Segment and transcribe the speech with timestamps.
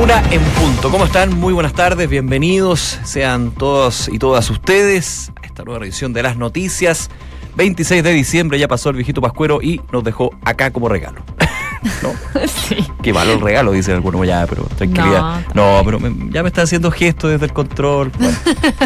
[0.00, 0.90] Una en punto.
[0.90, 1.38] ¿Cómo están?
[1.38, 6.36] Muy buenas tardes, bienvenidos sean todos y todas ustedes a esta nueva edición de las
[6.36, 7.10] noticias.
[7.56, 11.22] 26 de diciembre ya pasó el viejito Pascuero y nos dejó acá como regalo.
[12.02, 12.12] ¿No?
[12.46, 12.76] Sí.
[13.02, 15.44] Qué malo el regalo, dicen algunos ya, pero tranquilidad.
[15.54, 18.12] No, pero me- ya me está haciendo gestos desde el control.
[18.18, 18.36] Bueno,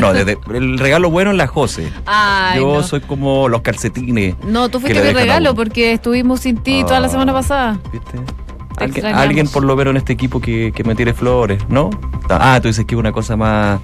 [0.01, 1.91] no, desde el regalo bueno es la José.
[2.07, 2.83] Ay, Yo no.
[2.83, 4.37] soy como los calcetines.
[4.45, 7.11] No, tú fuiste mi regalo porque estuvimos sin ti toda la Ah.
[7.11, 7.79] semana pasada.
[7.93, 8.19] ¿Viste?
[9.14, 11.91] Alguien, por lo menos en este equipo que, que me tire flores, ¿no?
[12.28, 13.80] Ah, tú dices que es una cosa más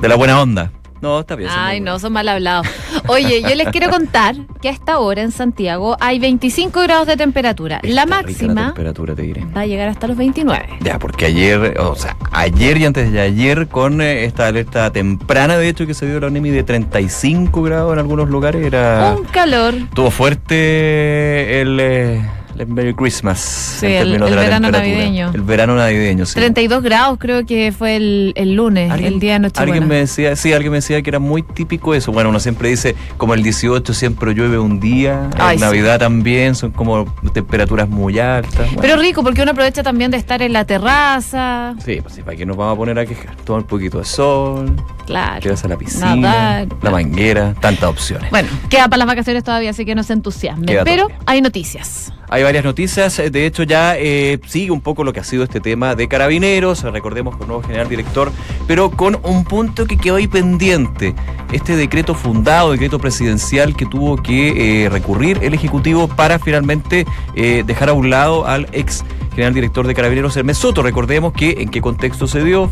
[0.00, 0.70] de la buena onda.
[1.02, 1.50] No, está bien.
[1.52, 2.64] Ay, no, son mal hablados.
[3.08, 7.16] Oye, yo les quiero contar que a esta hora en Santiago hay 25 grados de
[7.16, 7.80] temperatura.
[7.82, 9.44] La rica La máxima temperatura, te diré.
[9.46, 10.64] va a llegar hasta los 29.
[10.80, 15.56] Ya, porque ayer, o sea, ayer y antes de ayer, con eh, esta alerta temprana,
[15.56, 19.16] de hecho, que se dio la ONEMI de 35 grados en algunos lugares, era.
[19.18, 19.74] Un calor.
[19.74, 22.22] Estuvo fuerte el, eh,
[22.58, 23.38] el Merry Christmas.
[23.40, 25.30] Sí, el- verano navideño.
[25.34, 26.34] El verano navideño, sí.
[26.34, 29.72] 32 grados creo que fue el, el lunes, el día de Nochebuena.
[29.74, 32.12] Alguien me decía, sí, alguien me decía que era muy típico eso.
[32.12, 35.64] Bueno, uno siempre dice, como el 18 siempre llueve un día, Ay, en sí.
[35.64, 38.66] Navidad también, son como temperaturas muy altas.
[38.66, 41.74] Bueno, Pero rico porque uno aprovecha también de estar en la terraza.
[41.84, 43.34] sí, pues sí, ¿para qué nos vamos a poner a quejar?
[43.44, 44.74] Toma un poquito de sol,
[45.06, 45.40] Claro.
[45.40, 46.68] quedas a la piscina, Nadar.
[46.82, 48.30] la manguera, tantas opciones.
[48.30, 50.66] Bueno, queda para las vacaciones todavía, así que no se entusiasmen.
[50.84, 51.18] Pero todavía.
[51.26, 52.12] hay noticias.
[52.32, 55.44] Hay varias noticias, eh, de hecho ya eh, sigue un poco lo que ha sido
[55.44, 58.32] este tema de carabineros, recordemos con nuevo general director,
[58.66, 61.14] pero con un punto que quedó ahí pendiente,
[61.52, 67.04] este decreto fundado, decreto presidencial que tuvo que eh, recurrir el Ejecutivo para finalmente
[67.34, 70.82] eh, dejar a un lado al ex general director de Carabineros, Hermes Soto.
[70.82, 72.70] Recordemos que en qué contexto se dio,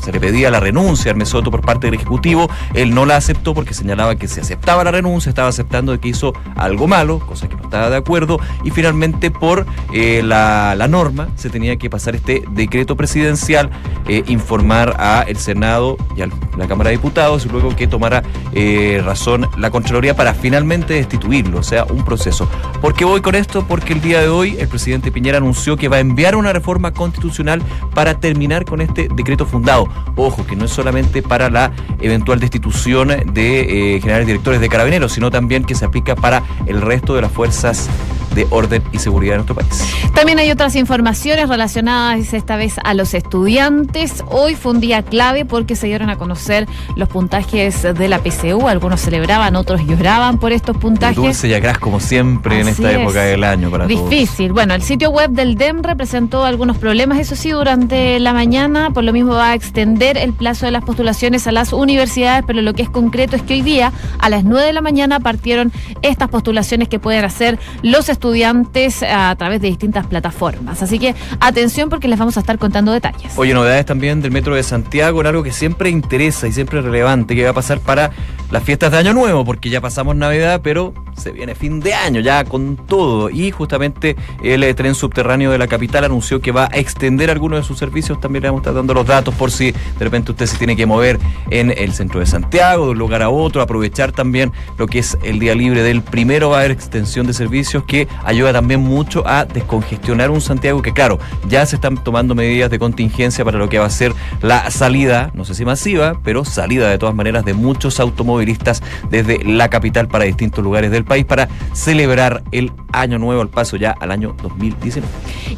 [0.00, 3.16] se le pedía la renuncia a Hermes Soto por parte del Ejecutivo, él no la
[3.16, 7.20] aceptó porque señalaba que si aceptaba la renuncia estaba aceptando de que hizo algo malo,
[7.20, 11.76] cosa que no estaba de acuerdo, y finalmente por eh, la, la norma se tenía
[11.76, 13.70] que pasar este decreto presidencial,
[14.08, 18.22] eh, informar a el Senado y a la Cámara de Diputados y luego que tomara
[18.52, 22.48] eh, razón la Contraloría para finalmente destituirlo, o sea, un proceso.
[22.80, 23.66] ¿Por qué voy con esto?
[23.66, 26.92] Porque el día de hoy el presidente Piñera anunció que va a enviar una reforma
[26.92, 27.62] constitucional
[27.94, 29.88] para terminar con este decreto fundado.
[30.16, 35.12] Ojo, que no es solamente para la eventual destitución de eh, generales directores de carabineros,
[35.12, 37.88] sino también que se aplica para el resto de las fuerzas
[38.36, 39.84] de orden y seguridad de nuestro país.
[40.14, 44.22] También hay otras informaciones relacionadas esta vez a los estudiantes.
[44.28, 48.68] Hoy fue un día clave porque se dieron a conocer los puntajes de la PCU.
[48.68, 51.16] Algunos celebraban, otros lloraban por estos puntajes.
[51.16, 52.98] Dulce y como siempre en esta es.
[52.98, 54.10] época del año para todos.
[54.10, 54.52] Difícil.
[54.52, 58.90] Bueno, el sitio web del DEMRE presentó algunos problemas, eso sí, durante la mañana.
[58.90, 62.60] Por lo mismo va a extender el plazo de las postulaciones a las universidades, pero
[62.60, 65.72] lo que es concreto es que hoy día, a las 9 de la mañana, partieron
[66.02, 68.25] estas postulaciones que pueden hacer los estudiantes
[69.02, 70.82] a través de distintas plataformas.
[70.82, 73.32] Así que atención porque les vamos a estar contando detalles.
[73.36, 76.84] Oye, novedades también del Metro de Santiago, en algo que siempre interesa y siempre es
[76.84, 78.10] relevante, que va a pasar para
[78.50, 82.20] las fiestas de Año Nuevo, porque ya pasamos Navidad, pero se viene fin de año
[82.20, 83.30] ya con todo.
[83.30, 87.60] Y justamente el eh, tren subterráneo de la capital anunció que va a extender algunos
[87.60, 88.20] de sus servicios.
[88.20, 90.76] También le vamos a estar dando los datos por si de repente usted se tiene
[90.76, 91.18] que mover
[91.50, 95.16] en el centro de Santiago, de un lugar a otro, aprovechar también lo que es
[95.22, 96.50] el día libre del primero.
[96.50, 100.92] Va a haber extensión de servicios que ayuda también mucho a descongestionar un Santiago que,
[100.92, 101.18] claro,
[101.48, 104.12] ya se están tomando medidas de contingencia para lo que va a ser
[104.42, 109.42] la salida, no sé si masiva, pero salida de todas maneras de muchos automovilistas desde
[109.44, 113.94] la capital para distintos lugares del país para celebrar el año nuevo al paso ya
[114.00, 115.06] al año 2019.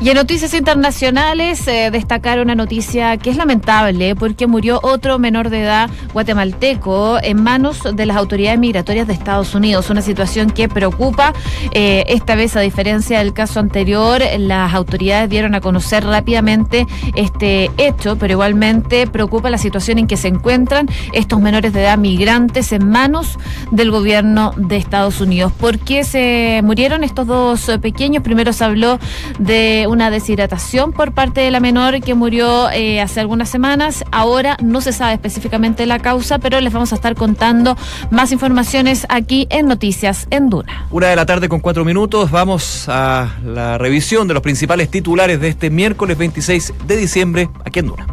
[0.00, 5.50] Y en noticias internacionales, eh, destacar una noticia que es lamentable porque murió otro menor
[5.50, 9.90] de edad guatemalteco en manos de las autoridades migratorias de Estados Unidos.
[9.90, 11.32] Una situación que preocupa.
[11.72, 17.70] Eh, esta vez, a diferencia del caso anterior, las autoridades dieron a conocer rápidamente este
[17.76, 22.72] hecho, pero igualmente preocupa la situación en que se encuentran estos menores de edad migrantes
[22.72, 23.38] en manos
[23.72, 25.52] del gobierno de Estados Unidos.
[25.52, 28.22] ¿Por qué se murieron estos dos pequeños?
[28.22, 28.98] Primero se habló
[29.38, 34.04] de una deshidratación por parte de la menor que murió eh, hace algunas semanas.
[34.12, 37.76] Ahora no se sabe específicamente la causa, pero les vamos a estar contando
[38.10, 40.86] más informaciones aquí en Noticias en Duna.
[40.90, 45.40] Una de la tarde con cuatro minutos, vamos a la revisión de los principales titulares
[45.40, 48.06] de este miércoles 26 de diciembre aquí en Duna.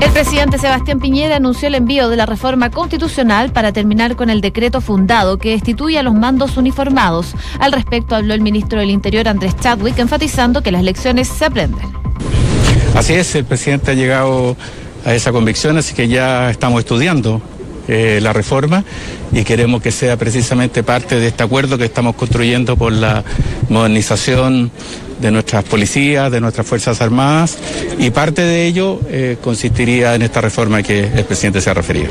[0.00, 4.40] El presidente Sebastián Piñera anunció el envío de la reforma constitucional para terminar con el
[4.40, 7.34] decreto fundado que destituye a los mandos uniformados.
[7.60, 11.92] Al respecto habló el ministro del Interior Andrés Chadwick, enfatizando que las lecciones se aprenden.
[12.94, 14.56] Así es, el presidente ha llegado
[15.04, 17.40] a esa convicción, así que ya estamos estudiando
[17.92, 18.84] eh, la reforma
[19.32, 23.22] y queremos que sea precisamente parte de este acuerdo que estamos construyendo por la
[23.68, 24.70] modernización
[25.20, 27.58] de nuestras policías, de nuestras Fuerzas Armadas,
[27.98, 32.08] y parte de ello eh, consistiría en esta reforma que el presidente se ha referido.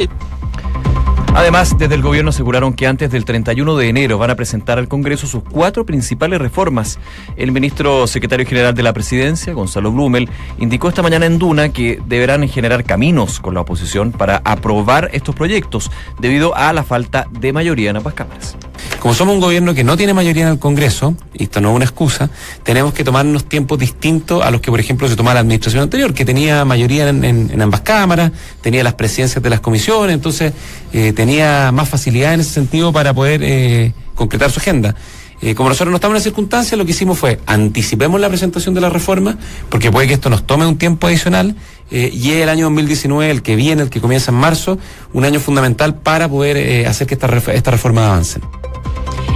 [1.33, 4.89] Además, desde el gobierno aseguraron que antes del 31 de enero van a presentar al
[4.89, 6.99] Congreso sus cuatro principales reformas.
[7.37, 10.29] El ministro secretario general de la presidencia, Gonzalo Blumel,
[10.59, 15.33] indicó esta mañana en Duna que deberán generar caminos con la oposición para aprobar estos
[15.33, 15.89] proyectos,
[16.19, 18.57] debido a la falta de mayoría en ambas cámaras.
[19.01, 21.75] Como somos un gobierno que no tiene mayoría en el Congreso, y esto no es
[21.75, 22.29] una excusa,
[22.61, 26.13] tenemos que tomarnos tiempos distintos a los que, por ejemplo, se tomaba la administración anterior,
[26.13, 28.31] que tenía mayoría en, ambas cámaras,
[28.61, 30.53] tenía las presidencias de las comisiones, entonces
[30.93, 34.93] eh, tenía más facilidad en ese sentido para poder eh, concretar su agenda.
[35.41, 38.75] Eh, como nosotros no estamos en la circunstancia, lo que hicimos fue anticipemos la presentación
[38.75, 39.35] de la reforma,
[39.69, 41.55] porque puede que esto nos tome un tiempo adicional,
[41.89, 44.77] y el año 2019, el que viene, el que comienza en marzo,
[45.11, 48.39] un año fundamental para poder hacer que esta, esta reforma avance.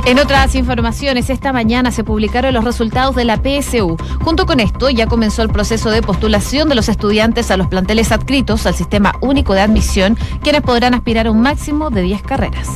[0.06, 3.98] En otras informaciones, esta mañana se publicaron los resultados de la PSU.
[4.24, 8.12] Junto con esto, ya comenzó el proceso de postulación de los estudiantes a los planteles
[8.12, 12.70] adscritos al Sistema Único de Admisión, quienes podrán aspirar a un máximo de 10 carreras.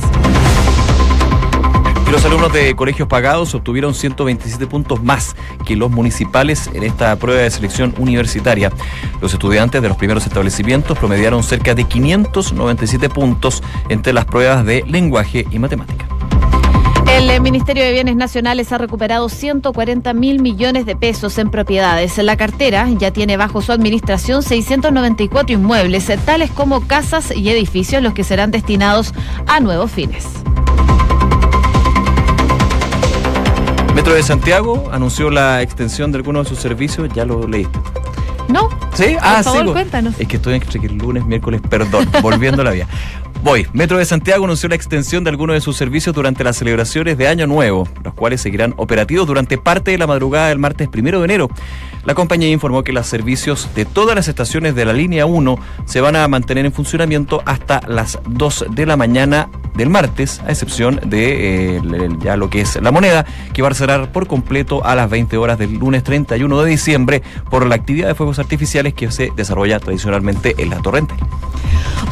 [2.10, 7.42] los alumnos de colegios pagados obtuvieron 127 puntos más que los municipales en esta prueba
[7.42, 8.72] de selección universitaria.
[9.20, 14.82] Los estudiantes de los primeros establecimientos promediaron cerca de 597 puntos entre las pruebas de
[14.88, 16.09] lenguaje y matemática.
[17.20, 22.16] El Ministerio de Bienes Nacionales ha recuperado 140 mil millones de pesos en propiedades.
[22.16, 28.14] La cartera ya tiene bajo su administración 694 inmuebles, tales como casas y edificios, los
[28.14, 29.12] que serán destinados
[29.46, 30.26] a nuevos fines.
[33.94, 37.78] Metro de Santiago anunció la extensión de algunos de sus servicios, ya lo leíste.
[38.48, 38.68] No.
[38.94, 39.16] ¿Sí?
[39.20, 39.50] Ah, sí.
[39.72, 40.14] cuéntanos.
[40.18, 42.88] Es que estoy entre el lunes, miércoles, perdón, volviendo a la vía.
[43.42, 43.66] Voy.
[43.72, 47.26] Metro de Santiago anunció la extensión de algunos de sus servicios durante las celebraciones de
[47.26, 51.24] Año Nuevo, los cuales seguirán operativos durante parte de la madrugada del martes primero de
[51.24, 51.48] enero.
[52.04, 56.02] La compañía informó que los servicios de todas las estaciones de la línea 1 se
[56.02, 61.00] van a mantener en funcionamiento hasta las 2 de la mañana del martes, a excepción
[61.04, 61.80] de eh,
[62.22, 65.38] ya lo que es la moneda, que va a cerrar por completo a las 20
[65.38, 69.80] horas del lunes 31 de diciembre por la actividad de fuegos artificiales que se desarrolla
[69.80, 71.14] tradicionalmente en la torrente.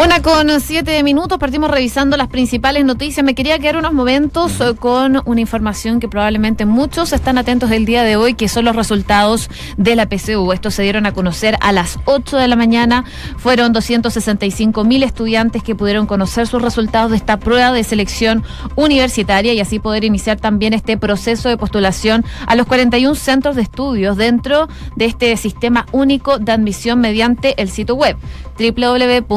[0.02, 3.24] Una con siete minutos, partimos revisando las principales noticias.
[3.24, 7.84] Me quería quedar unos momentos eh, con una información que probablemente muchos están atentos del
[7.84, 10.52] día de hoy, que son los resultados de la PCU.
[10.52, 13.04] Estos se dieron a conocer a las 8 de la mañana.
[13.36, 18.44] Fueron 265 mil estudiantes que pudieron conocer sus resultados de esta prueba de selección
[18.76, 23.62] universitaria y así poder iniciar también este proceso de postulación a los 41 centros de
[23.62, 28.16] estudios dentro de este sistema único de admisión mediante el sitio web
[28.58, 29.28] www.demre.cl.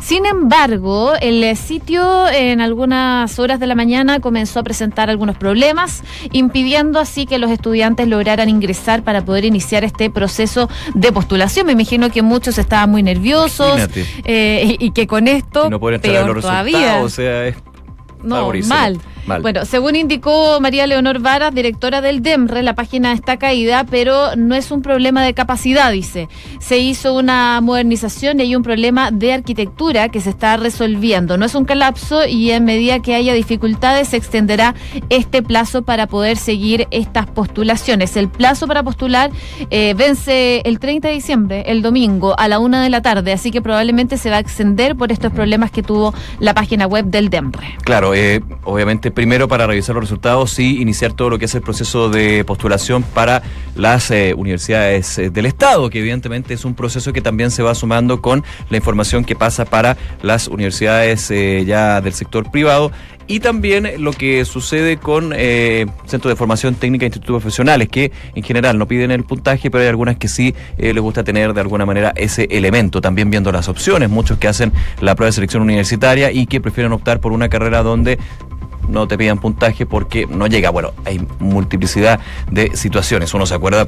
[0.00, 6.02] Sin embargo, el sitio en algunas horas de la mañana comenzó a presentar algunos problemas,
[6.32, 11.66] impidiendo así que los estudiantes lograran ingresar para poder iniciar este proceso de postulación.
[11.66, 13.80] Me imagino que muchos estaban muy nerviosos
[14.24, 17.00] eh, y, que con esto no peor todavía.
[17.02, 17.56] O sea, es
[18.22, 19.00] no, mal.
[19.26, 24.54] Bueno, según indicó María Leonor Vara, directora del DEMRE, la página está caída, pero no
[24.54, 26.28] es un problema de capacidad, dice.
[26.58, 31.38] Se hizo una modernización y hay un problema de arquitectura que se está resolviendo.
[31.38, 34.74] No es un colapso y en medida que haya dificultades se extenderá
[35.08, 38.16] este plazo para poder seguir estas postulaciones.
[38.16, 39.30] El plazo para postular
[39.70, 43.50] eh, vence el 30 de diciembre, el domingo, a la una de la tarde, así
[43.50, 47.30] que probablemente se va a extender por estos problemas que tuvo la página web del
[47.30, 47.78] DEMRE.
[47.84, 51.62] Claro, eh, obviamente primero para revisar los resultados y iniciar todo lo que es el
[51.62, 53.42] proceso de postulación para
[53.74, 57.74] las eh, universidades eh, del Estado, que evidentemente es un proceso que también se va
[57.74, 62.92] sumando con la información que pasa para las universidades eh, ya del sector privado
[63.28, 68.42] y también lo que sucede con centros de formación técnica e institutos profesionales, que en
[68.42, 71.86] general no piden el puntaje, pero hay algunas que sí les gusta tener de alguna
[71.86, 73.00] manera ese elemento.
[73.00, 76.92] También viendo las opciones, muchos que hacen la prueba de selección universitaria y que prefieren
[76.92, 78.18] optar por una carrera donde
[78.92, 80.70] no te pidan puntaje porque no llega.
[80.70, 82.20] Bueno, hay multiplicidad
[82.50, 83.34] de situaciones.
[83.34, 83.86] Uno se acuerda,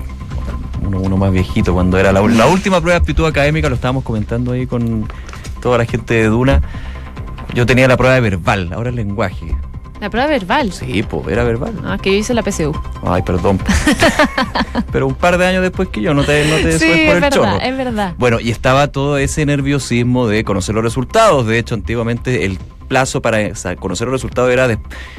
[0.83, 4.67] uno, más viejito, cuando era la, última prueba de aptitud académica, lo estábamos comentando ahí
[4.67, 5.07] con
[5.61, 6.63] toda la gente de Duna.
[7.55, 9.55] Yo tenía la prueba de verbal, ahora el lenguaje.
[10.01, 10.73] ¿La prueba verbal?
[10.73, 11.73] Sí, pues era verbal.
[11.85, 12.79] Ah, que yo hice la PCU.
[13.07, 13.59] Ay, perdón.
[14.93, 17.21] Pero un par de años después que yo, no te, no te sí, por es
[17.21, 18.15] verdad, es verdad.
[18.19, 21.47] Bueno, y estaba todo ese nerviosismo de conocer los resultados.
[21.47, 22.59] De hecho, antiguamente el
[22.95, 24.69] plazo para conocer los resultados era,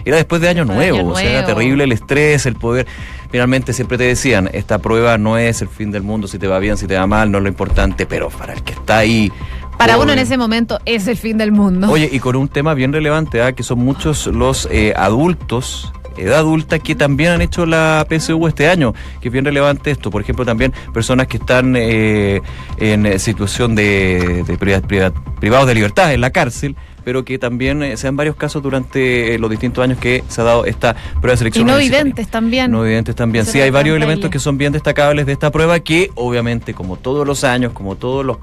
[0.06, 1.10] era después de año nuevo.
[1.10, 2.88] O sea, era terrible el estrés, el poder.
[3.30, 6.58] Finalmente siempre te decían, esta prueba no es el fin del mundo, si te va
[6.60, 9.30] bien, si te va mal, no es lo importante, pero para el que está ahí
[9.78, 11.92] para uno en ese momento es el fin del mundo.
[11.92, 13.52] Oye, y con un tema bien relevante, ¿ah?
[13.52, 18.70] que son muchos los eh, adultos edad adulta que también han hecho la PSU este
[18.70, 20.10] año, que es bien relevante esto.
[20.10, 22.42] Por ejemplo, también personas que están eh,
[22.78, 28.08] en situación de, de privados de libertad en la cárcel pero que también eh, se
[28.08, 31.38] dan varios casos durante eh, los distintos años que se ha dado esta prueba de
[31.38, 31.70] selección.
[31.70, 32.72] Y no evidentes también.
[32.72, 33.46] No evidentes también.
[33.46, 37.26] Sí, hay varios elementos que son bien destacables de esta prueba que obviamente como todos
[37.26, 38.38] los años, como todos los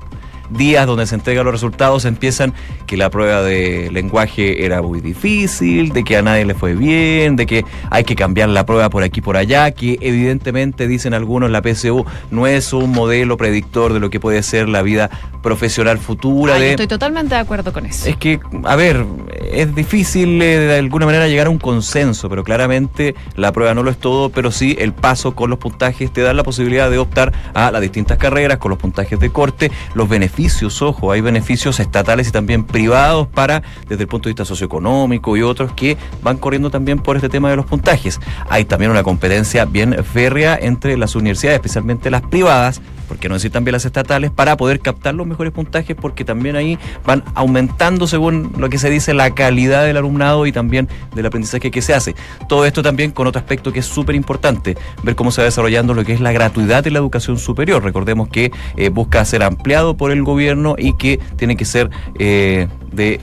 [0.52, 2.52] días donde se entregan los resultados empiezan
[2.86, 7.36] que la prueba de lenguaje era muy difícil, de que a nadie le fue bien,
[7.36, 11.14] de que hay que cambiar la prueba por aquí y por allá, que evidentemente dicen
[11.14, 15.10] algunos la PSU no es un modelo predictor de lo que puede ser la vida
[15.42, 16.58] profesional futura.
[16.58, 16.70] de...
[16.70, 18.08] Estoy totalmente de acuerdo con eso.
[18.08, 19.04] Es que, a ver,
[19.52, 23.82] es difícil eh, de alguna manera llegar a un consenso, pero claramente la prueba no
[23.82, 26.98] lo es todo, pero sí el paso con los puntajes te da la posibilidad de
[26.98, 30.41] optar a las distintas carreras con los puntajes de corte, los beneficios
[30.80, 35.42] ojo, hay beneficios estatales y también privados para, desde el punto de vista socioeconómico y
[35.42, 38.20] otros que van corriendo también por este tema de los puntajes.
[38.48, 43.50] Hay también una competencia bien férrea entre las universidades, especialmente las privadas, porque no decir
[43.50, 48.52] también las estatales, para poder captar los mejores puntajes, porque también ahí van aumentando, según
[48.56, 52.14] lo que se dice, la calidad del alumnado y también del aprendizaje que se hace.
[52.48, 55.94] Todo esto también con otro aspecto que es súper importante, ver cómo se va desarrollando
[55.94, 57.84] lo que es la gratuidad de la educación superior.
[57.84, 60.31] Recordemos que eh, busca ser ampliado por el gobierno
[60.78, 63.20] y que tiene que ser eh, de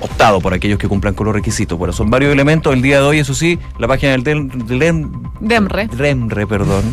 [0.00, 1.78] optado por aquellos que cumplan con los requisitos.
[1.78, 2.72] Bueno, son varios elementos.
[2.72, 5.08] El día de hoy, eso sí, la página del, del,
[5.40, 5.88] DEMRE.
[5.88, 6.84] DEMRE, perdón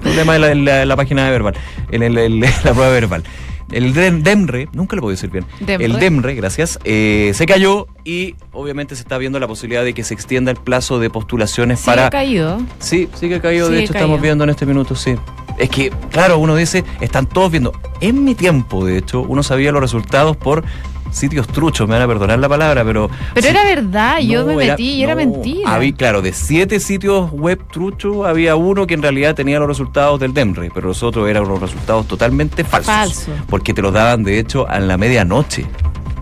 [0.00, 1.54] problema de la, la, página de verbal,
[1.90, 3.24] en la prueba verbal.
[3.70, 5.44] El DEMRE, nunca lo puedo decir bien.
[5.66, 10.04] El DEMRE, gracias, eh, se cayó y obviamente se está viendo la posibilidad de que
[10.04, 12.04] se extienda el plazo de postulaciones para.
[12.04, 12.62] ¿Sigue caído?
[12.78, 13.68] Sí, sigue caído.
[13.68, 15.16] de hecho, estamos viendo en este minuto, sí.
[15.58, 17.72] Es que, claro, uno dice, están todos viendo.
[18.00, 20.64] En mi tiempo, de hecho, uno sabía los resultados por
[21.10, 23.10] sitios truchos, me van a perdonar la palabra, pero...
[23.34, 25.74] Pero era verdad, yo me metí y era mentira.
[25.74, 30.20] Había, claro, de siete sitios web truchos había uno que en realidad tenía los resultados
[30.20, 32.94] del DEMRE, pero los otros eran los resultados totalmente falsos.
[32.94, 33.32] Falso.
[33.48, 35.66] Porque te los daban, de hecho, a la medianoche.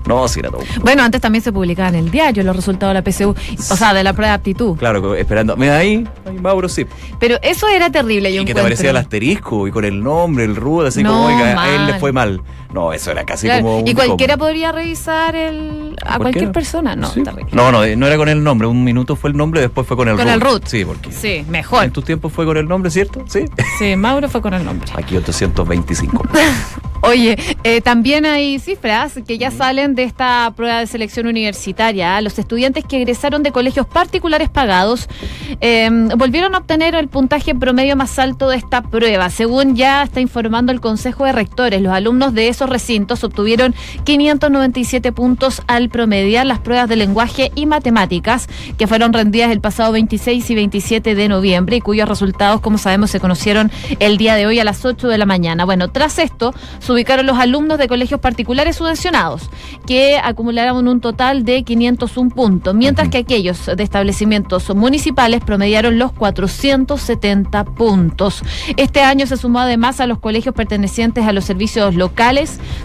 [0.07, 0.63] No, sí era todo.
[0.83, 3.93] Bueno, antes también se publicaba en el diario los resultados de la PSU, o sea,
[3.93, 4.77] de la prueba de aptitud.
[4.77, 5.57] Claro, esperando.
[5.57, 6.87] Mira ahí, ahí Mauro, sí.
[7.19, 10.45] Pero eso era terrible, yo Y que te aparecía el asterisco y con el nombre,
[10.45, 12.41] el RUD, así como, oiga, a él le fue mal.
[12.73, 13.83] No, eso era casi como.
[13.85, 16.97] y cualquiera podría revisar el, a cualquier persona.
[16.97, 17.11] No.
[17.53, 18.67] No, no, no era con el nombre.
[18.67, 20.67] Un minuto fue el nombre, después fue con el con el root.
[20.67, 21.13] Sí, porque.
[21.13, 21.85] Sí, mejor.
[21.85, 23.25] En tu tiempo fue con el nombre, ¿cierto?
[23.27, 23.45] Sí.
[23.79, 24.91] Sí, Mauro fue con el nombre.
[24.95, 26.23] Aquí 825.
[27.03, 32.21] Oye, eh, también hay cifras que ya salen de esta prueba de selección universitaria.
[32.21, 35.09] Los estudiantes que egresaron de colegios particulares pagados
[35.61, 39.31] em, volvieron a obtener el puntaje promedio más alto de esta prueba.
[39.31, 45.13] Según ya está informando el Consejo de Rectores, los alumnos de esos recintos obtuvieron 597
[45.13, 48.49] puntos al promediar las pruebas de lenguaje y matemáticas
[48.79, 53.11] que fueron rendidas el pasado 26 y 27 de noviembre y cuyos resultados, como sabemos,
[53.11, 55.67] se conocieron el día de hoy a las 8 de la mañana.
[55.67, 59.51] Bueno, tras esto, se ubicaron los alumnos de colegios particulares subvencionados,
[59.87, 66.13] que acumularon un total de 501 puntos, mientras que aquellos de establecimientos municipales promediaron los
[66.13, 68.43] 470 puntos.
[68.79, 71.95] Este año se sumó además a los colegios pertenecientes a los servicios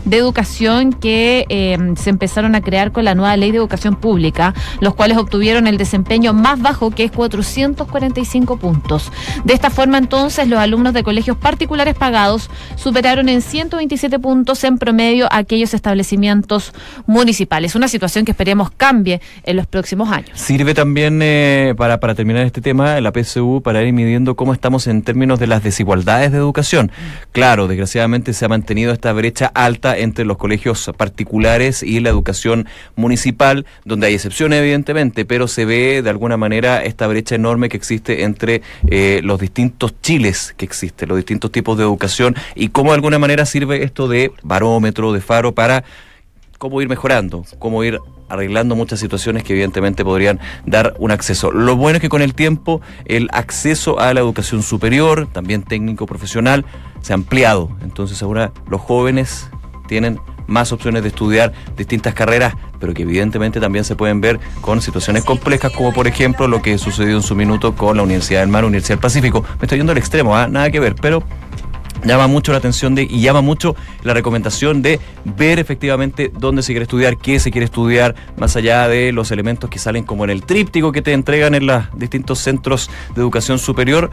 [0.06, 4.54] de educación que eh, se empezaron a crear con la nueva ley de educación pública,
[4.80, 9.12] los cuales obtuvieron el desempeño más bajo, que es 445 puntos.
[9.44, 14.78] De esta forma, entonces, los alumnos de colegios particulares pagados superaron en 120 puntos en
[14.78, 16.74] promedio aquellos establecimientos
[17.06, 17.76] municipales.
[17.76, 20.32] Una situación que esperemos cambie en los próximos años.
[20.34, 24.88] Sirve también eh, para, para terminar este tema la PSU para ir midiendo cómo estamos
[24.88, 26.92] en términos de las desigualdades de educación.
[27.32, 32.68] Claro, desgraciadamente se ha mantenido esta brecha alta entre los colegios particulares y la educación
[32.96, 37.78] municipal, donde hay excepciones evidentemente, pero se ve de alguna manera esta brecha enorme que
[37.78, 42.92] existe entre eh, los distintos chiles que existen, los distintos tipos de educación y cómo
[42.92, 45.84] de alguna manera sirve esto de barómetro, de faro, para
[46.62, 48.00] cómo ir mejorando, cómo ir
[48.30, 51.52] arreglando muchas situaciones que evidentemente podrían dar un acceso.
[51.52, 56.06] Lo bueno es que con el tiempo el acceso a la educación superior, también técnico
[56.06, 56.64] profesional,
[57.02, 57.76] se ha ampliado.
[57.82, 59.50] Entonces ahora los jóvenes
[59.88, 64.84] tienen más opciones de estudiar distintas carreras, pero que evidentemente también se pueden ver con
[64.84, 68.50] situaciones complejas, como por ejemplo lo que sucedió en su minuto con la Universidad del
[68.50, 69.44] Mar, Universidad del Pacífico.
[69.60, 70.48] Me estoy yendo al extremo, ¿ah?
[70.48, 71.24] nada que ver, pero
[72.04, 76.74] llama mucho la atención de y llama mucho la recomendación de ver efectivamente dónde se
[76.74, 80.30] quiere estudiar, qué se quiere estudiar, más allá de los elementos que salen como en
[80.30, 84.12] el tríptico que te entregan en los distintos centros de educación superior.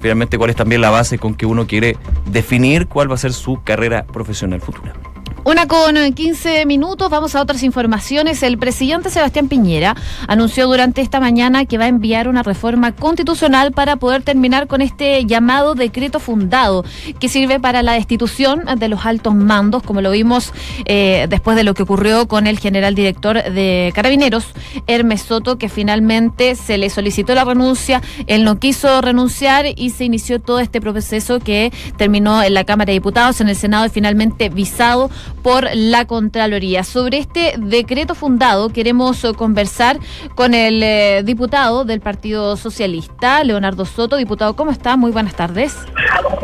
[0.00, 1.96] Finalmente, cuál es también la base con que uno quiere
[2.26, 5.11] definir cuál va a ser su carrera profesional futura.
[5.44, 8.44] Una con 15 minutos, vamos a otras informaciones.
[8.44, 9.96] El presidente Sebastián Piñera
[10.28, 14.82] anunció durante esta mañana que va a enviar una reforma constitucional para poder terminar con
[14.82, 16.84] este llamado decreto fundado,
[17.18, 20.52] que sirve para la destitución de los altos mandos, como lo vimos
[20.84, 24.46] eh, después de lo que ocurrió con el general director de Carabineros,
[24.86, 30.04] Hermes Soto, que finalmente se le solicitó la renuncia, él no quiso renunciar y se
[30.04, 33.88] inició todo este proceso que terminó en la Cámara de Diputados, en el Senado y
[33.88, 35.10] finalmente visado
[35.42, 36.84] por la Contraloría.
[36.84, 39.98] Sobre este decreto fundado queremos conversar
[40.34, 44.16] con el eh, diputado del Partido Socialista, Leonardo Soto.
[44.16, 44.96] Diputado, ¿cómo está?
[44.96, 45.76] Muy buenas tardes.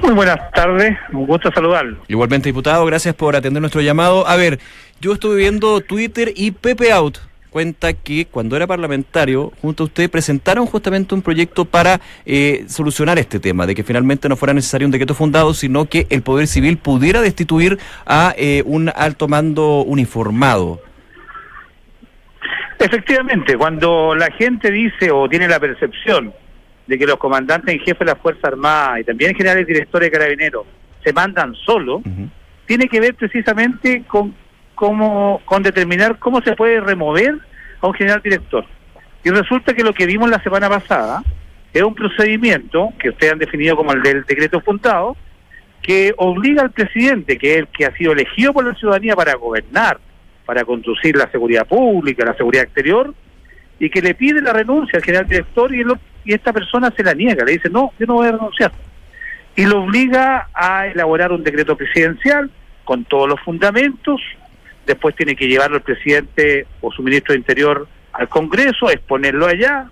[0.02, 1.98] Muy buenas tardes, un gusto saludarlo.
[2.08, 4.26] Igualmente, diputado, gracias por atender nuestro llamado.
[4.26, 4.58] A ver,
[5.00, 7.18] yo estuve viendo Twitter y Pepe Out
[7.58, 13.18] cuenta que cuando era parlamentario, junto a usted, presentaron justamente un proyecto para eh, solucionar
[13.18, 16.46] este tema, de que finalmente no fuera necesario un decreto fundado, sino que el Poder
[16.46, 20.80] Civil pudiera destituir a eh, un alto mando uniformado.
[22.78, 26.32] Efectivamente, cuando la gente dice o tiene la percepción
[26.86, 30.16] de que los comandantes en jefe de las Fuerzas Armadas y también generales directores de
[30.16, 30.64] carabineros
[31.02, 32.02] se mandan solo,
[32.66, 34.32] tiene que ver precisamente con
[34.76, 37.47] cómo, con determinar cómo se puede remover
[37.80, 38.64] a un general director.
[39.24, 41.22] Y resulta que lo que vimos la semana pasada
[41.72, 45.16] es un procedimiento que ustedes han definido como el del decreto fundado,
[45.82, 49.34] que obliga al presidente, que es el que ha sido elegido por la ciudadanía para
[49.34, 49.98] gobernar,
[50.44, 53.14] para conducir la seguridad pública, la seguridad exterior,
[53.78, 55.82] y que le pide la renuncia al general director y,
[56.24, 58.72] y esta persona se la niega, le dice, no, yo no voy a renunciar.
[59.54, 62.50] Y lo obliga a elaborar un decreto presidencial
[62.84, 64.20] con todos los fundamentos,
[64.88, 69.90] después tiene que llevarlo el presidente o su ministro de Interior al Congreso, exponerlo allá,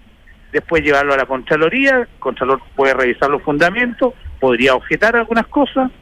[0.52, 5.92] después llevarlo a la Contraloría, el Contralor puede revisar los fundamentos, podría objetar algunas cosas,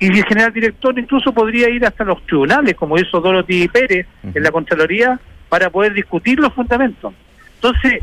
[0.00, 4.42] y el general director incluso podría ir hasta los tribunales, como hizo Dorothy Pérez en
[4.42, 7.14] la Contraloría, para poder discutir los fundamentos.
[7.54, 8.02] Entonces,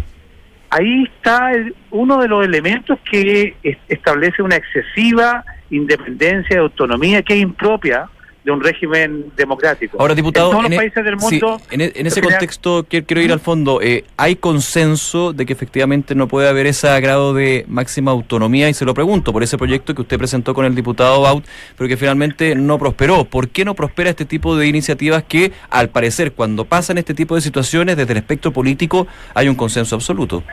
[0.70, 1.52] ahí está
[1.92, 3.56] uno de los elementos que
[3.90, 8.10] establece una excesiva independencia y autonomía que es impropia
[8.44, 9.98] de un régimen democrático.
[10.00, 11.62] Ahora, diputado, en todos los e- países del mundo.
[11.70, 13.82] en, e- ese contexto quiero, ir al fondo.
[13.82, 18.68] Eh, ¿Hay consenso de que efectivamente no puede haber ese grado de máxima autonomía?
[18.70, 21.46] Y se lo pregunto por ese proyecto que usted presentó con el diputado Baut,
[21.78, 23.26] pero que finalmente no prosperó.
[23.26, 27.36] ¿Por qué no prospera este tipo de iniciativas que, al parecer, cuando pasan este tipo
[27.36, 30.44] de situaciones desde el espectro político, hay un consenso absoluto?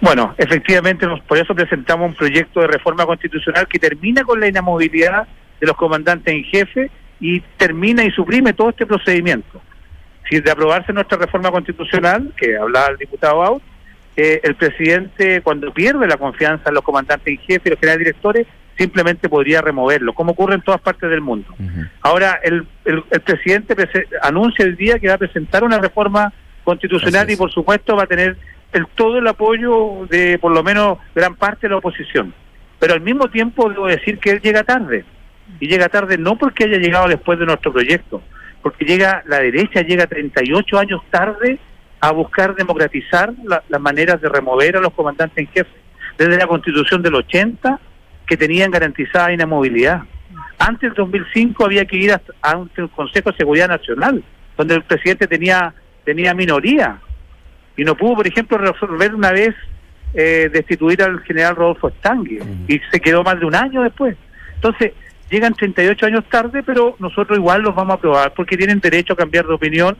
[0.00, 5.28] Bueno, efectivamente, por eso presentamos un proyecto de reforma constitucional que termina con la inamovilidad
[5.60, 6.90] de los comandantes en jefe
[7.22, 9.62] y termina y suprime todo este procedimiento.
[10.28, 13.62] Si de aprobarse nuestra reforma constitucional, que hablaba el diputado Out,
[14.16, 18.00] eh, el presidente cuando pierde la confianza en los comandantes en jefe y los generales
[18.00, 21.54] directores, simplemente podría removerlo, como ocurre en todas partes del mundo.
[22.00, 23.76] Ahora, el, el, presidente
[24.22, 26.32] anuncia el día que va a presentar una reforma
[26.64, 28.36] constitucional y por supuesto va a tener
[28.72, 32.34] el todo el apoyo de por lo menos gran parte de la oposición.
[32.80, 35.04] Pero al mismo tiempo debo decir que él llega tarde
[35.60, 38.22] y llega tarde no porque haya llegado después de nuestro proyecto,
[38.62, 41.58] porque llega la derecha llega 38 años tarde
[42.00, 45.70] a buscar democratizar las maneras de remover a los comandantes en jefe.
[46.18, 47.78] Desde la constitución del 80,
[48.26, 50.02] que tenían garantizada inamovilidad.
[50.58, 54.22] Antes del 2005 había que ir ante el Consejo de Seguridad Nacional,
[54.56, 56.98] donde el presidente tenía, tenía minoría.
[57.76, 59.54] Y no pudo, por ejemplo, resolver una vez
[60.14, 62.42] eh, destituir al general Rodolfo Stangue.
[62.68, 64.16] Y se quedó más de un año después.
[64.56, 64.92] Entonces,
[65.32, 69.16] llegan 38 años tarde, pero nosotros igual los vamos a aprobar porque tienen derecho a
[69.16, 69.96] cambiar de opinión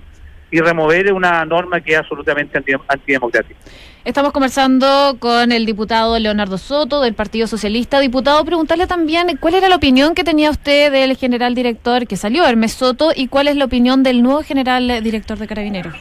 [0.51, 3.59] y remover una norma que es absolutamente antidemocrática.
[4.05, 8.01] Estamos conversando con el diputado Leonardo Soto del Partido Socialista.
[8.01, 12.45] Diputado, preguntarle también cuál era la opinión que tenía usted del general director que salió,
[12.45, 15.95] Hermes Soto, y cuál es la opinión del nuevo general director de Carabineros.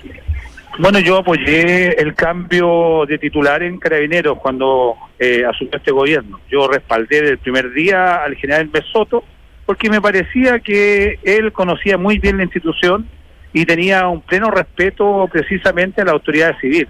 [0.79, 6.39] Bueno, yo apoyé el cambio de titular en Carabineros cuando eh, asumió este gobierno.
[6.49, 9.23] Yo respaldé desde el primer día al general Besoto
[9.65, 13.07] porque me parecía que él conocía muy bien la institución
[13.53, 16.88] y tenía un pleno respeto precisamente a la autoridad civil.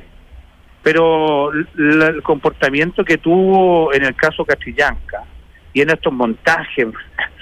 [0.83, 5.23] Pero el comportamiento que tuvo en el caso Castrillanca
[5.73, 6.87] y en estos montajes,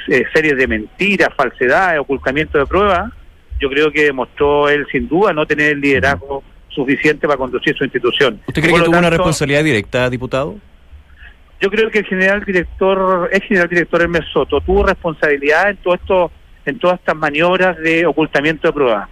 [0.08, 3.12] eh, series de mentiras, falsedades, ocultamiento de pruebas,
[3.60, 7.84] yo creo que demostró él sin duda no tener el liderazgo suficiente para conducir su
[7.84, 8.40] institución.
[8.48, 10.58] ¿Usted cree que tuvo una responsabilidad directa, diputado?
[11.60, 15.96] Yo creo que el general director, ex general director Hermes Soto, tuvo responsabilidad en todo
[15.96, 16.32] esto,
[16.66, 19.10] en todas estas maniobras de ocultamiento de pruebas.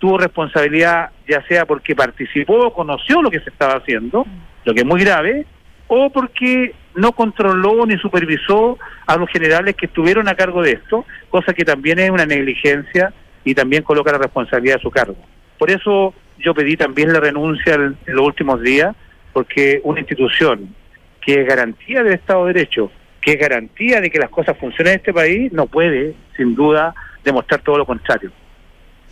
[0.00, 4.26] Tuvo responsabilidad ya sea porque participó o conoció lo que se estaba haciendo,
[4.64, 5.46] lo que es muy grave,
[5.86, 8.76] o porque no controló ni supervisó
[9.06, 13.12] a los generales que estuvieron a cargo de esto, cosa que también es una negligencia
[13.44, 15.16] y también coloca la responsabilidad a su cargo.
[15.58, 18.94] Por eso yo pedí también la renuncia en los últimos días,
[19.32, 20.74] porque una institución
[21.20, 24.94] que es garantía del Estado de Derecho, que es garantía de que las cosas funcionen
[24.94, 28.30] en este país, no puede, sin duda, demostrar todo lo contrario.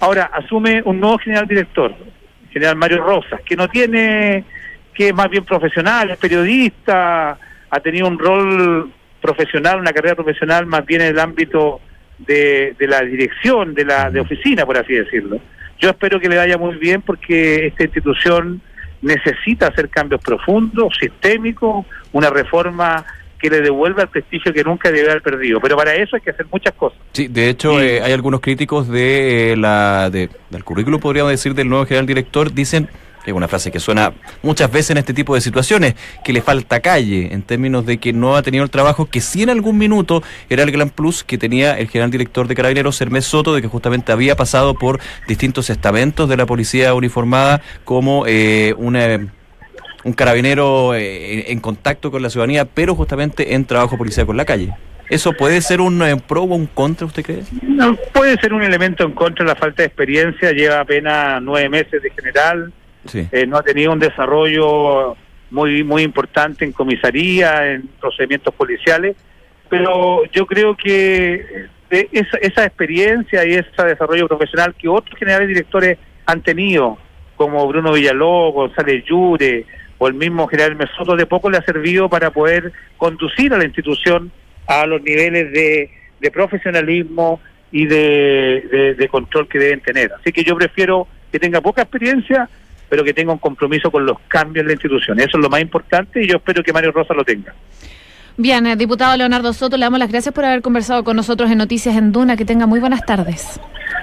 [0.00, 1.94] Ahora, asume un nuevo general director,
[2.50, 4.44] general Mario Rosas, que no tiene,
[4.92, 7.38] que es más bien profesional, es periodista,
[7.70, 11.80] ha tenido un rol profesional, una carrera profesional más bien en el ámbito
[12.26, 15.40] de, de la dirección, de la de oficina, por así decirlo.
[15.78, 18.60] Yo espero que le vaya muy bien porque esta institución
[19.00, 23.04] necesita hacer cambios profundos, sistémicos, una reforma
[23.42, 25.60] que le devuelva el prestigio que nunca debe haber perdido.
[25.60, 27.00] Pero para eso hay que hacer muchas cosas.
[27.12, 31.52] Sí, de hecho, eh, hay algunos críticos de eh, la de, del currículo, podríamos decir,
[31.54, 32.88] del nuevo general director, dicen
[33.24, 36.80] es una frase que suena muchas veces en este tipo de situaciones, que le falta
[36.80, 40.22] calle en términos de que no ha tenido el trabajo que sí en algún minuto
[40.50, 43.68] era el gran plus que tenía el general director de Carabineros, Hermes Soto, de que
[43.68, 49.32] justamente había pasado por distintos estamentos de la policía uniformada como eh, una
[50.04, 54.44] un carabinero eh, en contacto con la ciudadanía, pero justamente en trabajo policial con la
[54.44, 54.74] calle.
[55.08, 57.42] ¿Eso puede ser un eh, pro o un contra, usted cree?
[57.62, 60.52] No, puede ser un elemento en contra la falta de experiencia.
[60.52, 62.72] Lleva apenas nueve meses de general.
[63.12, 65.16] Eh, no ha tenido un desarrollo
[65.50, 69.16] muy muy importante en comisaría, en procedimientos policiales.
[69.68, 75.98] Pero yo creo que esa, esa experiencia y ese desarrollo profesional que otros generales directores
[76.26, 76.98] han tenido,
[77.36, 79.66] como Bruno Villalobos, González Llure,
[80.02, 83.64] o el mismo general Mesoto de poco le ha servido para poder conducir a la
[83.64, 84.32] institución
[84.66, 85.90] a los niveles de,
[86.32, 90.12] profesionalismo y de, control que deben tener.
[90.12, 92.48] Así que yo prefiero que tenga poca experiencia,
[92.92, 95.18] pero que tenga un compromiso con los cambios en la institución.
[95.18, 97.54] Eso es lo más importante y yo espero que Mario Rosa lo tenga.
[98.36, 101.56] Bien, eh, diputado Leonardo Soto, le damos las gracias por haber conversado con nosotros en
[101.56, 102.36] Noticias en Duna.
[102.36, 103.58] Que tenga muy buenas tardes.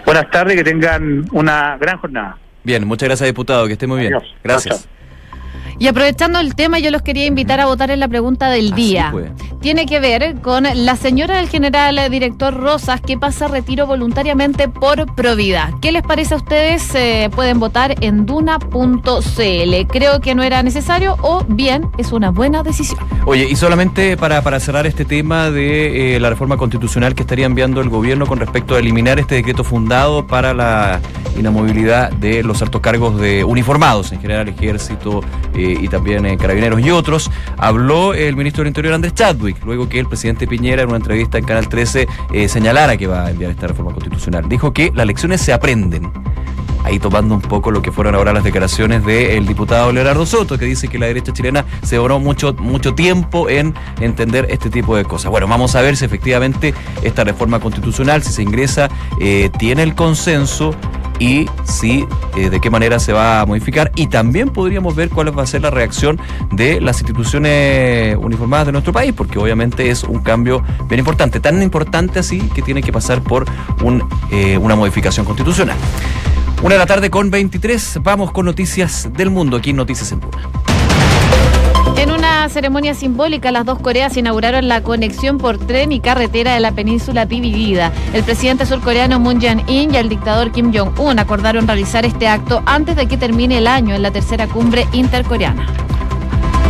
[0.05, 2.39] Buenas tardes, que tengan una gran jornada.
[2.63, 3.67] Bien, muchas gracias, diputado.
[3.67, 4.13] Que esté muy bien.
[4.43, 4.89] Gracias.
[5.79, 9.13] Y aprovechando el tema, yo los quería invitar a votar en la pregunta del día.
[9.61, 15.15] Tiene que ver con la señora del general director Rosas que pasa retiro voluntariamente por
[15.15, 15.71] Provida.
[15.81, 16.93] ¿Qué les parece a ustedes?
[16.95, 19.87] Eh, pueden votar en duna.cl.
[19.87, 22.99] Creo que no era necesario o bien es una buena decisión.
[23.25, 27.45] Oye, y solamente para, para cerrar este tema de eh, la reforma constitucional que estaría
[27.45, 30.99] enviando el gobierno con respecto a eliminar este decreto fundado para la
[31.37, 35.21] inamovilidad de los altos cargos de uniformados, en general ejército,
[35.53, 39.89] eh, y también en Carabineros y otros, habló el ministro del Interior Andrés Chadwick, luego
[39.89, 43.31] que el presidente Piñera en una entrevista en Canal 13 eh, señalara que va a
[43.31, 44.47] enviar esta reforma constitucional.
[44.47, 46.11] Dijo que las lecciones se aprenden
[46.83, 50.65] ahí tomando un poco lo que fueron ahora las declaraciones del diputado Leonardo Soto, que
[50.65, 55.03] dice que la derecha chilena se demoró mucho, mucho tiempo en entender este tipo de
[55.03, 55.31] cosas.
[55.31, 59.95] Bueno, vamos a ver si efectivamente esta reforma constitucional, si se ingresa, eh, tiene el
[59.95, 60.73] consenso
[61.19, 63.91] y si eh, de qué manera se va a modificar.
[63.95, 66.19] Y también podríamos ver cuál va a ser la reacción
[66.51, 71.61] de las instituciones uniformadas de nuestro país porque obviamente es un cambio bien importante tan
[71.61, 73.45] importante así que tiene que pasar por
[74.31, 75.77] eh, una modificación constitucional.
[76.61, 80.19] Una de la tarde con 23 vamos con noticias del mundo aquí en Noticias en
[80.19, 80.68] Puna
[82.01, 86.61] en una ceremonia simbólica, las dos Coreas inauguraron la conexión por tren y carretera de
[86.61, 87.91] la península dividida.
[88.13, 92.95] El presidente surcoreano Moon Jae-in y el dictador Kim Jong-un acordaron realizar este acto antes
[92.95, 95.67] de que termine el año en la tercera cumbre intercoreana.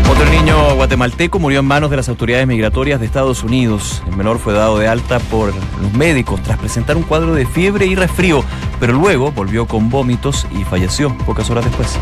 [0.09, 4.01] Otro niño guatemalteco murió en manos de las autoridades migratorias de Estados Unidos.
[4.07, 7.85] El menor fue dado de alta por los médicos tras presentar un cuadro de fiebre
[7.85, 8.43] y resfrío,
[8.79, 11.99] pero luego volvió con vómitos y falleció pocas horas después.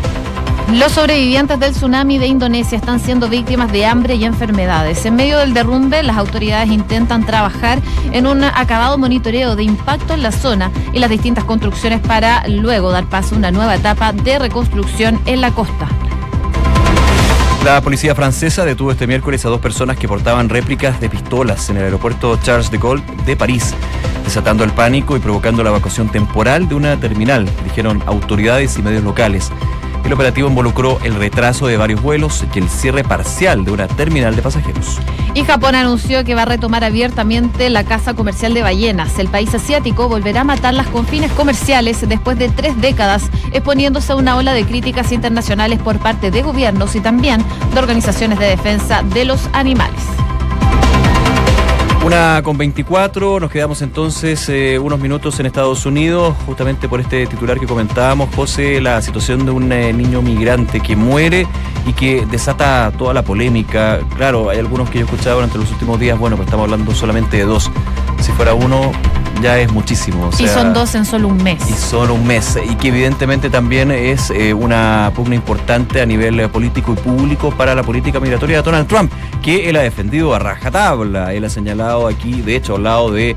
[0.72, 5.06] Los sobrevivientes del tsunami de Indonesia están siendo víctimas de hambre y enfermedades.
[5.06, 7.80] En medio del derrumbe, las autoridades intentan trabajar
[8.12, 12.92] en un acabado monitoreo de impacto en la zona y las distintas construcciones para luego
[12.92, 15.88] dar paso a una nueva etapa de reconstrucción en la costa.
[17.64, 21.78] La policía francesa detuvo este miércoles a dos personas que portaban réplicas de pistolas en
[21.78, 23.74] el aeropuerto Charles de Gaulle de París,
[24.22, 29.02] desatando el pánico y provocando la evacuación temporal de una terminal, dijeron autoridades y medios
[29.02, 29.50] locales.
[30.04, 34.34] El operativo involucró el retraso de varios vuelos y el cierre parcial de una terminal
[34.34, 34.98] de pasajeros.
[35.34, 39.18] Y Japón anunció que va a retomar abiertamente la casa comercial de ballenas.
[39.18, 44.16] El país asiático volverá a matarlas con fines comerciales después de tres décadas, exponiéndose a
[44.16, 49.02] una ola de críticas internacionales por parte de gobiernos y también de organizaciones de defensa
[49.02, 50.02] de los animales.
[52.04, 57.26] Una con 24, nos quedamos entonces eh, unos minutos en Estados Unidos, justamente por este
[57.26, 61.46] titular que comentábamos, José, la situación de un eh, niño migrante que muere
[61.86, 64.00] y que desata toda la polémica.
[64.16, 66.94] Claro, hay algunos que yo he escuchado durante los últimos días, bueno, pues estamos hablando
[66.94, 67.70] solamente de dos.
[68.20, 68.92] Si fuera uno,
[69.42, 70.28] ya es muchísimo.
[70.28, 71.58] o y son dos en solo un mes.
[71.68, 72.58] y solo un mes.
[72.68, 77.50] Y que evidentemente también es eh, una pugna importante a nivel eh, político y público
[77.50, 81.34] para la política migratoria de Donald Trump, que él ha defendido a rajatabla.
[81.34, 83.36] Él ha señalado aquí, de hecho, al lado de,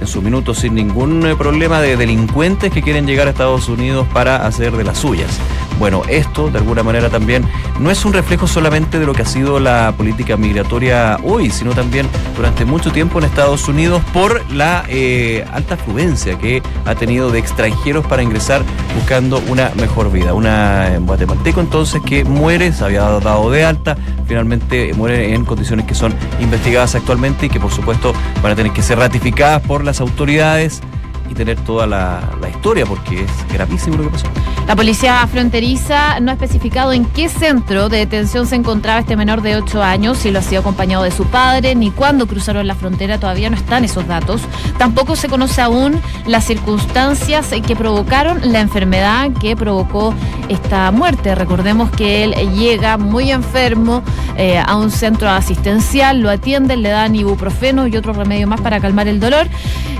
[0.00, 4.06] en su minuto, sin ningún eh, problema, de delincuentes que quieren llegar a Estados Unidos
[4.12, 5.30] para hacer de las suyas.
[5.78, 7.44] Bueno, esto de alguna manera también
[7.78, 11.72] no es un reflejo solamente de lo que ha sido la política migratoria hoy, sino
[11.72, 17.30] también durante mucho tiempo en Estados Unidos por la eh, alta afluencia que ha tenido
[17.30, 18.62] de extranjeros para ingresar
[18.96, 20.34] buscando una mejor vida.
[20.34, 25.86] Una eh, guatemalteco entonces que muere, se había dado de alta, finalmente muere en condiciones
[25.86, 28.12] que son investigadas actualmente y que por supuesto
[28.42, 30.80] van a tener que ser ratificadas por las autoridades
[31.28, 34.26] y tener toda la, historia porque es gravísimo lo que pasó.
[34.66, 39.42] La policía fronteriza no ha especificado en qué centro de detención se encontraba este menor
[39.42, 42.74] de 8 años, si lo ha sido acompañado de su padre, ni cuándo cruzaron la
[42.74, 44.42] frontera, todavía no están esos datos.
[44.78, 50.14] Tampoco se conoce aún las circunstancias que provocaron la enfermedad que provocó
[50.48, 51.34] esta muerte.
[51.34, 54.02] Recordemos que él llega muy enfermo
[54.36, 58.80] eh, a un centro asistencial, lo atienden, le dan ibuprofeno y otro remedio más para
[58.80, 59.48] calmar el dolor.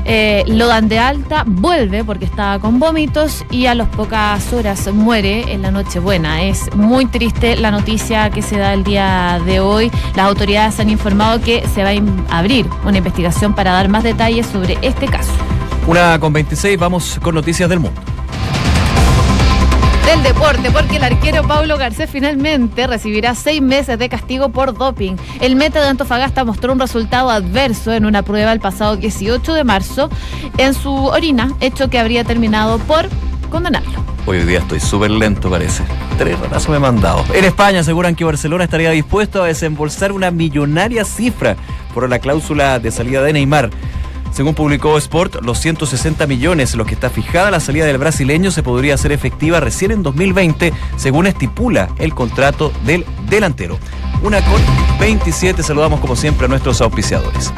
[0.05, 4.93] Eh, lo dan de alta, vuelve porque estaba con vómitos y a las pocas horas
[4.93, 6.43] muere en la Nochebuena.
[6.43, 9.91] Es muy triste la noticia que se da el día de hoy.
[10.15, 14.47] Las autoridades han informado que se va a abrir una investigación para dar más detalles
[14.47, 15.33] sobre este caso.
[15.87, 18.18] Una con 26, vamos con noticias del mundo.
[20.09, 25.17] Del deporte, porque el arquero Pablo Garcés finalmente recibirá seis meses de castigo por doping.
[25.43, 29.65] El meta de Antofagasta mostró un resultado adverso en una prueba el pasado 18 de
[29.65, 30.09] marzo
[30.57, 33.07] en su orina, hecho que habría terminado por
[33.51, 34.03] condenarlo.
[34.25, 35.85] Hoy día estoy súper lento, parece.
[36.17, 37.23] Tres ratazos me he mandado.
[37.35, 41.55] En España aseguran que Barcelona estaría dispuesto a desembolsar una millonaria cifra
[41.93, 43.69] por la cláusula de salida de Neymar.
[44.33, 48.63] Según publicó Sport, los 160 millones los que está fijada la salida del brasileño se
[48.63, 53.79] podría hacer efectiva recién en 2020, según estipula el contrato del delantero.
[54.23, 54.61] Una con
[55.01, 57.53] 27, saludamos como siempre a nuestros auspiciadores.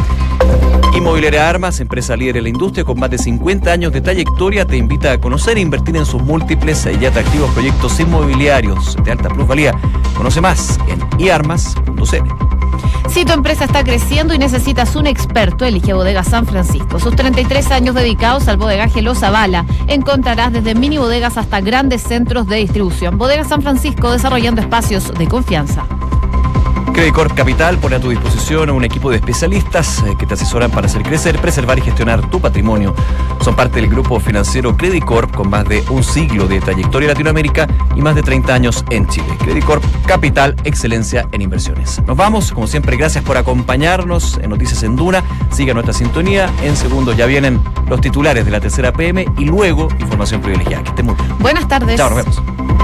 [0.94, 4.76] Inmobiliaria Armas, empresa líder en la industria con más de 50 años de trayectoria, te
[4.76, 9.72] invita a conocer e invertir en sus múltiples y atractivos proyectos inmobiliarios de alta plusvalía.
[10.16, 12.59] Conoce más en iarmas.cl.
[13.08, 16.98] Si tu empresa está creciendo y necesitas un experto, elige Bodega San Francisco.
[17.00, 19.66] Sus 33 años dedicados al bodegaje los avala.
[19.88, 23.18] Encontrarás desde mini bodegas hasta grandes centros de distribución.
[23.18, 25.84] Bodega San Francisco desarrollando espacios de confianza.
[26.92, 30.70] Credit Corp Capital pone a tu disposición un equipo de especialistas eh, que te asesoran
[30.70, 32.94] para hacer crecer, preservar y gestionar tu patrimonio.
[33.42, 37.12] Son parte del grupo financiero Credit Corp con más de un siglo de trayectoria en
[37.12, 39.28] Latinoamérica y más de 30 años en Chile.
[39.38, 42.02] Credit Corp Capital, excelencia en inversiones.
[42.06, 45.22] Nos vamos, como siempre, gracias por acompañarnos en Noticias en Duna.
[45.50, 46.50] Siga nuestra sintonía.
[46.62, 50.82] En segundos ya vienen los titulares de la tercera PM y luego información privilegiada.
[50.82, 51.38] Que estén muy bien.
[51.38, 51.96] Buenas tardes.
[51.96, 52.79] Chao, nos vemos.